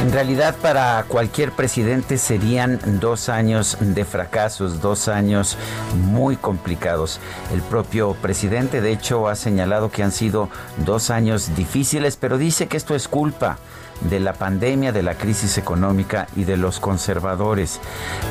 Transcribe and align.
En 0.00 0.12
realidad 0.12 0.56
para 0.62 1.04
cualquier 1.06 1.52
presidente 1.52 2.16
serían 2.16 2.80
dos 3.00 3.28
años 3.28 3.76
de 3.80 4.06
fracasos, 4.06 4.80
dos 4.80 5.08
años 5.08 5.58
muy 5.94 6.36
complicados. 6.36 7.20
El 7.52 7.60
propio 7.60 8.14
presidente 8.14 8.80
de 8.80 8.92
hecho 8.92 9.28
ha 9.28 9.36
señalado 9.36 9.90
que 9.90 10.02
han 10.02 10.10
sido 10.10 10.48
dos 10.78 11.10
años 11.10 11.54
difíciles, 11.54 12.16
pero 12.16 12.38
dice 12.38 12.66
que 12.66 12.78
esto 12.78 12.94
es 12.94 13.08
culpa 13.08 13.58
de 14.08 14.20
la 14.20 14.32
pandemia, 14.32 14.92
de 14.92 15.02
la 15.02 15.14
crisis 15.14 15.58
económica 15.58 16.26
y 16.36 16.44
de 16.44 16.56
los 16.56 16.80
conservadores. 16.80 17.80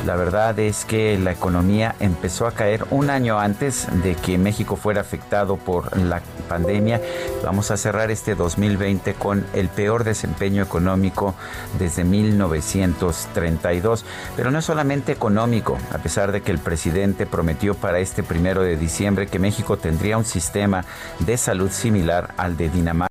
La 0.06 0.16
verdad 0.16 0.58
es 0.58 0.84
que 0.84 1.18
la 1.18 1.32
economía 1.32 1.94
empezó 2.00 2.46
a 2.46 2.52
caer 2.52 2.84
un 2.90 3.10
año 3.10 3.38
antes 3.38 3.86
de 4.02 4.14
que 4.14 4.38
México 4.38 4.76
fuera 4.76 5.00
afectado 5.00 5.56
por 5.56 5.96
la 5.96 6.22
pandemia. 6.48 7.00
Vamos 7.44 7.70
a 7.70 7.76
cerrar 7.76 8.10
este 8.10 8.34
2020 8.34 9.14
con 9.14 9.46
el 9.52 9.68
peor 9.68 10.04
desempeño 10.04 10.62
económico 10.62 11.34
desde 11.78 12.04
1932. 12.04 14.04
Pero 14.36 14.50
no 14.50 14.58
es 14.58 14.64
solamente 14.64 15.12
económico, 15.12 15.78
a 15.92 15.98
pesar 15.98 16.32
de 16.32 16.42
que 16.42 16.52
el 16.52 16.58
presidente 16.58 17.26
prometió 17.26 17.74
para 17.74 17.98
este 17.98 18.22
primero 18.22 18.62
de 18.62 18.76
diciembre 18.76 19.26
que 19.26 19.38
México 19.38 19.76
tendría 19.76 20.18
un 20.18 20.24
sistema 20.24 20.84
de 21.18 21.36
salud 21.36 21.70
similar 21.70 22.34
al 22.36 22.56
de 22.56 22.68
Dinamarca 22.68 23.09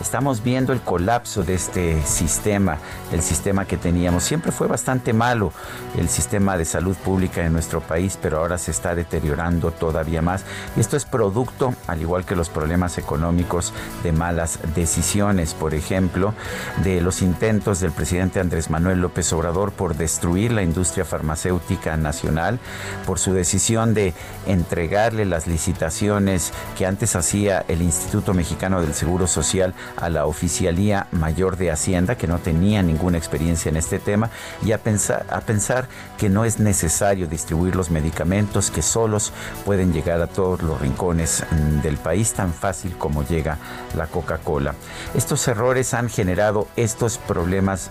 estamos 0.00 0.42
viendo 0.42 0.72
el 0.72 0.80
colapso 0.80 1.42
de 1.42 1.54
este 1.54 2.02
sistema, 2.02 2.78
el 3.12 3.22
sistema 3.22 3.64
que 3.64 3.76
teníamos. 3.76 4.24
Siempre 4.24 4.52
fue 4.52 4.66
bastante 4.66 5.12
malo 5.12 5.52
el 5.98 6.08
sistema 6.08 6.56
de 6.56 6.64
salud 6.64 6.96
pública 6.96 7.44
en 7.44 7.52
nuestro 7.52 7.80
país, 7.80 8.18
pero 8.20 8.38
ahora 8.38 8.58
se 8.58 8.70
está 8.70 8.94
deteriorando 8.94 9.70
todavía 9.70 10.22
más. 10.22 10.44
Y 10.76 10.80
esto 10.80 10.96
es 10.96 11.04
producto, 11.04 11.74
al 11.86 12.00
igual 12.00 12.24
que 12.24 12.36
los 12.36 12.48
problemas 12.48 12.98
económicos, 12.98 13.72
de 14.02 14.12
malas 14.12 14.58
decisiones, 14.74 15.54
por 15.54 15.74
ejemplo, 15.74 16.34
de 16.82 17.00
los 17.00 17.22
intentos 17.22 17.80
del 17.80 17.92
presidente 17.92 18.40
Andrés 18.40 18.70
Manuel 18.70 19.00
López 19.00 19.32
Obrador 19.32 19.72
por 19.72 19.96
destruir 19.96 20.52
la 20.52 20.62
industria 20.62 21.04
farmacéutica 21.04 21.96
nacional, 21.96 22.58
por 23.06 23.18
su 23.18 23.32
decisión 23.32 23.94
de 23.94 24.14
entregarle 24.46 25.24
las 25.24 25.46
licitaciones 25.46 26.52
que 26.76 26.86
antes 26.86 27.16
hacía 27.16 27.64
el 27.68 27.82
Instituto 27.82 28.34
Mexicano 28.34 28.80
del 28.80 28.94
Seguro 28.94 29.25
Social 29.26 29.74
a 29.96 30.08
la 30.08 30.26
Oficialía 30.26 31.08
Mayor 31.10 31.56
de 31.56 31.70
Hacienda, 31.70 32.16
que 32.16 32.26
no 32.26 32.38
tenía 32.38 32.82
ninguna 32.82 33.18
experiencia 33.18 33.68
en 33.68 33.76
este 33.76 33.98
tema, 33.98 34.30
y 34.64 34.72
a 34.72 34.78
pensar, 34.78 35.26
a 35.30 35.40
pensar 35.40 35.88
que 36.18 36.28
no 36.28 36.44
es 36.44 36.60
necesario 36.60 37.26
distribuir 37.26 37.76
los 37.76 37.90
medicamentos 37.90 38.70
que 38.70 38.82
solos 38.82 39.32
pueden 39.64 39.92
llegar 39.92 40.20
a 40.20 40.26
todos 40.26 40.62
los 40.62 40.80
rincones 40.80 41.44
mm, 41.50 41.80
del 41.80 41.96
país, 41.96 42.32
tan 42.32 42.52
fácil 42.52 42.96
como 42.96 43.24
llega 43.24 43.58
la 43.96 44.06
Coca-Cola. 44.06 44.74
Estos 45.14 45.46
errores 45.48 45.94
han 45.94 46.08
generado 46.08 46.68
estos 46.76 47.18
problemas 47.18 47.90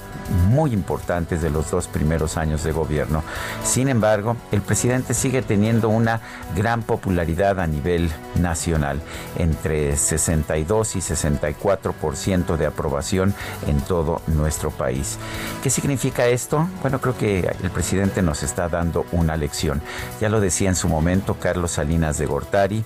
muy 0.50 0.74
importantes 0.74 1.42
de 1.42 1.50
los 1.50 1.70
dos 1.72 1.88
primeros 1.88 2.38
años 2.38 2.64
de 2.64 2.72
gobierno. 2.72 3.24
Sin 3.64 3.90
embargo, 3.90 4.38
el 4.52 4.62
presidente 4.62 5.14
sigue 5.14 5.42
teniendo 5.42 5.90
una 5.90 6.22
gran 6.56 6.82
popularidad 6.84 7.60
a 7.60 7.68
nivel 7.68 8.12
nacional, 8.36 9.02
entre 9.38 9.98
62 9.98 10.96
y 10.96 11.02
60 11.02 11.25
64% 11.26 12.58
de 12.58 12.66
aprobación 12.66 13.34
en 13.68 13.82
todo 13.82 14.22
nuestro 14.28 14.72
país. 14.72 15.18
¿Qué 15.64 15.70
significa 15.70 16.28
esto? 16.28 16.68
Bueno, 16.82 17.02
creo 17.02 17.18
que 17.18 17.56
el 17.62 17.72
presidente 17.72 18.22
nos 18.22 18.44
está 18.44 18.70
dando 18.70 19.06
una 19.12 19.38
lección. 19.38 19.82
Ya 20.22 20.30
lo 20.30 20.40
decía 20.40 20.70
en 20.70 20.76
su 20.76 20.88
momento 20.88 21.38
Carlos 21.40 21.72
Salinas 21.72 22.18
de 22.18 22.26
Gortari, 22.26 22.86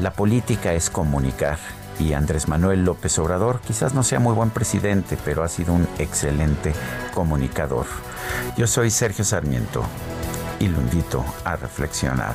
la 0.00 0.12
política 0.12 0.72
es 0.72 0.90
comunicar. 0.90 1.58
Y 2.00 2.12
Andrés 2.12 2.48
Manuel 2.48 2.84
López 2.84 3.16
Obrador 3.20 3.60
quizás 3.60 3.94
no 3.94 4.02
sea 4.02 4.18
muy 4.18 4.34
buen 4.34 4.50
presidente, 4.50 5.16
pero 5.24 5.44
ha 5.44 5.48
sido 5.48 5.72
un 5.72 5.86
excelente 5.98 6.72
comunicador. 7.14 7.86
Yo 8.56 8.66
soy 8.66 8.90
Sergio 8.90 9.24
Sarmiento 9.24 9.84
y 10.58 10.66
lo 10.66 10.80
invito 10.80 11.24
a 11.44 11.54
reflexionar. 11.54 12.34